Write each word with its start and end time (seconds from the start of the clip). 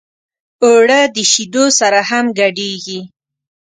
اوړه 0.65 0.99
د 1.15 1.17
شیدو 1.31 1.65
سره 1.79 1.99
هم 2.09 2.25
ګډېږي 2.39 2.99